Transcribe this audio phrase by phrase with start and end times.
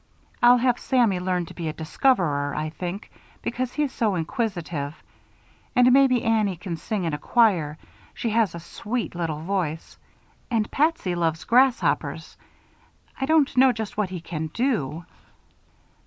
[0.41, 3.11] I'll have Sammy learn to be a discoverer, I think,
[3.43, 4.95] because he's so inquisitive;
[5.75, 7.77] and maybe Annie can sing in a choir
[8.15, 9.99] she has a sweet little voice.
[10.49, 12.35] And Patsy loves grasshoppers
[13.19, 15.05] I don't know just what he can do."